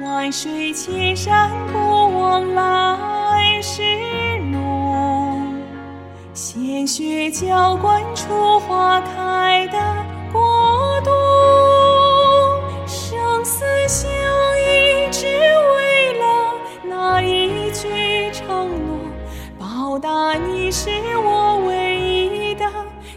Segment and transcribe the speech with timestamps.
[0.00, 1.78] 万水千山不
[2.18, 3.80] 忘来时，
[6.36, 9.78] 鲜血浇灌出花开的
[10.30, 11.10] 国度。
[12.86, 16.52] 生死相依，只为了
[16.84, 18.98] 那一句承诺，
[19.58, 22.70] 报答你是我唯一的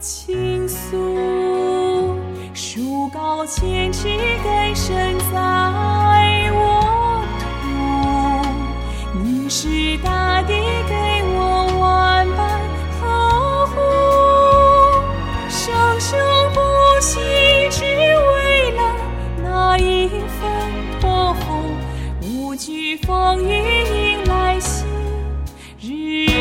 [0.00, 2.16] 倾诉。
[2.54, 4.08] 树高千尺，
[4.42, 9.18] 根深在我土。
[9.22, 10.21] 你是大。
[22.52, 23.54] 不惧风雨
[23.94, 24.86] 迎来新
[25.80, 26.31] 日